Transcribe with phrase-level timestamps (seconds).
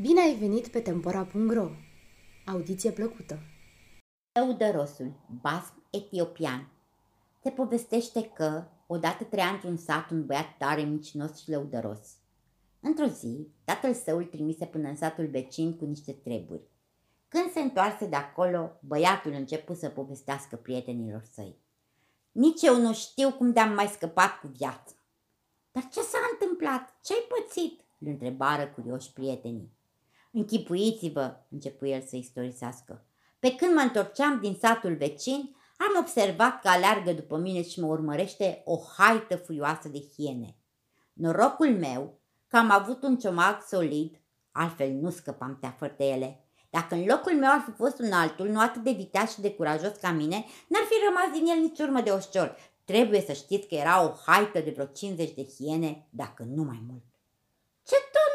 [0.00, 1.68] Bine ai venit pe Tempora.ro!
[2.46, 3.38] Audiție plăcută!
[4.32, 6.68] Eudărosul, basm etiopian
[7.42, 12.16] Se povestește că, odată trăia într-un sat un băiat tare micinos și lăudăros.
[12.80, 16.68] Într-o zi, tatăl său îl trimise până în satul vecin cu niște treburi.
[17.28, 21.56] Când se întoarse de acolo, băiatul începu să povestească prietenilor săi.
[22.32, 24.94] Nici eu nu știu cum de-am mai scăpat cu viața.
[25.72, 26.98] Dar ce s-a întâmplat?
[27.02, 27.80] Ce-ai pățit?
[27.98, 29.74] îl întrebară curioși prietenii.
[30.36, 33.04] Închipuiți-vă, începu el să istorisească.
[33.38, 37.86] Pe când mă întorceam din satul vecin, am observat că aleargă după mine și mă
[37.86, 40.56] urmărește o haită fuioasă de hiene.
[41.12, 44.20] Norocul meu că am avut un ciomag solid,
[44.52, 46.44] altfel nu scăpam teafăr de ele.
[46.70, 49.54] Dacă în locul meu ar fi fost un altul, nu atât de viteaz și de
[49.54, 52.56] curajos ca mine, n-ar fi rămas din el nici urmă de oșcior.
[52.84, 56.84] Trebuie să știți că era o haită de vreo 50 de hiene, dacă nu mai
[56.88, 57.04] mult.
[57.82, 58.25] Ce tot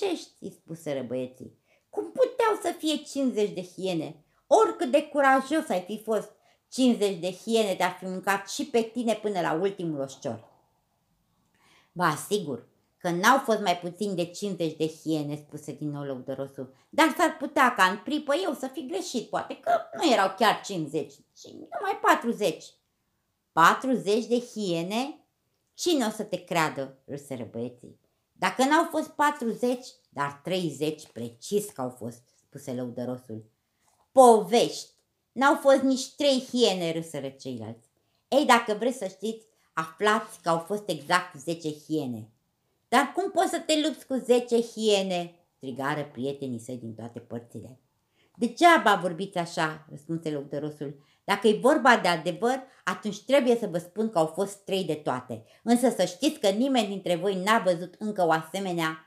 [0.00, 1.58] născocești, îi spuseră băieții.
[1.90, 4.24] Cum puteau să fie 50 de hiene?
[4.46, 6.32] Oricât de curajos ai fi fost,
[6.68, 10.48] 50 de hiene te-ar fi mâncat și pe tine până la ultimul oșcior.
[11.92, 16.74] Vă asigur că n-au fost mai puțin de 50 de hiene, spuse din nou lăudărosul,
[16.88, 20.60] dar s-ar putea ca în pripă eu să fi greșit, poate că nu erau chiar
[20.64, 22.64] 50, ci numai 40.
[23.52, 25.24] 40 de hiene?
[25.74, 26.98] Cine o să te creadă?
[27.06, 27.98] râsără băieții.
[28.40, 33.50] Dacă n-au fost 40, dar 30 precis că au fost, spuse lăudărosul.
[34.12, 34.88] Povești!
[35.32, 37.88] N-au fost nici trei hiene, râsără ceilalți.
[38.28, 42.30] Ei, dacă vreți să știți, aflați că au fost exact 10 hiene.
[42.88, 45.34] Dar cum poți să te lupți cu 10 hiene?
[45.56, 47.80] strigară prietenii săi din toate părțile.
[48.36, 51.04] Degeaba vorbiți așa, răspunse lăudărosul.
[51.30, 54.94] Dacă e vorba de adevăr, atunci trebuie să vă spun că au fost trei de
[54.94, 55.44] toate.
[55.62, 59.06] Însă să știți că nimeni dintre voi n-a văzut încă o asemenea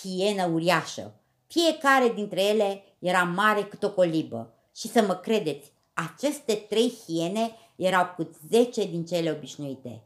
[0.00, 1.14] hienă uriașă.
[1.46, 4.54] Fiecare dintre ele era mare cât o colibă.
[4.76, 10.02] Și să mă credeți, aceste trei hiene erau cu zece din cele obișnuite.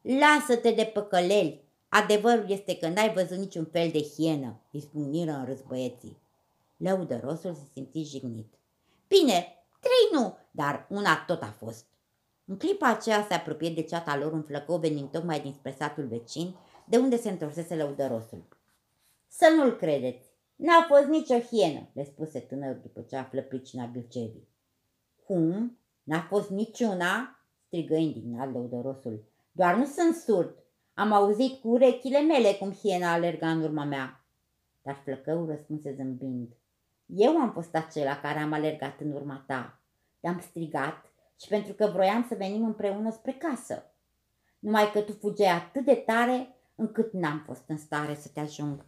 [0.00, 1.64] Lasă-te de păcăleli!
[1.88, 6.16] Adevărul este că n-ai văzut niciun fel de hienă, îi spuniră în râs băieții.
[6.76, 8.54] Lăudărosul se simți jignit.
[9.08, 11.86] Bine, trei nu, dar una tot a fost.
[12.44, 16.56] În clipa aceea se apropie de ceata lor un flăcău venind tocmai dinspre satul vecin,
[16.84, 18.44] de unde se întorsese lăudărosul.
[19.28, 20.26] Să nu-l credeți,
[20.56, 24.48] n-a fost nicio hienă, le spuse tânărul după ce află pricina Bilcevii.
[25.24, 25.78] Cum?
[26.02, 27.40] N-a fost niciuna?
[27.66, 29.24] strigă indignat lăudărosul.
[29.52, 30.54] Doar nu sunt surd.
[30.94, 34.24] Am auzit cu urechile mele cum hiena alerga în urma mea.
[34.82, 36.56] Dar flăcăul răspunse zâmbind.
[37.06, 39.80] Eu am fost acela care am alergat în urma ta.
[40.20, 41.04] Te-am strigat
[41.40, 43.90] și pentru că vroiam să venim împreună spre casă.
[44.58, 48.84] Numai că tu fugeai atât de tare încât n-am fost în stare să te ajung.